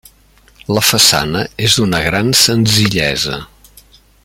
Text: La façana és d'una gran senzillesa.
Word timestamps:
La 0.77 0.81
façana 0.87 1.43
és 1.67 1.77
d'una 1.81 2.01
gran 2.07 2.33
senzillesa. 2.41 3.39